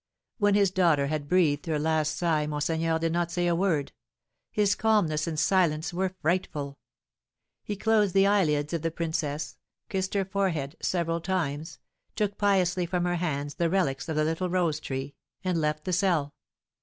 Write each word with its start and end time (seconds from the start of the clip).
When 0.39 0.55
his 0.55 0.71
daughter 0.71 1.05
had 1.05 1.27
breathed 1.27 1.67
her 1.67 1.77
last 1.77 2.17
sigh, 2.17 2.47
monseigneur 2.47 2.97
did 2.97 3.11
not 3.11 3.29
say 3.31 3.45
a 3.45 3.53
word; 3.53 3.91
his 4.49 4.73
calmness 4.73 5.27
and 5.27 5.37
silence 5.39 5.93
were 5.93 6.15
frightful. 6.23 6.79
He 7.61 7.75
closed 7.75 8.15
the 8.15 8.25
eyelids 8.25 8.73
of 8.73 8.81
the 8.81 8.89
princess, 8.89 9.57
kissed 9.89 10.15
her 10.15 10.25
forehead 10.25 10.75
several 10.81 11.21
times, 11.21 11.77
took 12.15 12.35
piously 12.39 12.87
from 12.87 13.05
her 13.05 13.17
hands 13.17 13.53
the 13.53 13.69
relics 13.69 14.09
of 14.09 14.15
the 14.15 14.25
little 14.25 14.49
rose 14.49 14.79
tree, 14.79 15.13
and 15.43 15.61
left 15.61 15.85
the 15.85 15.93
cell. 15.93 16.33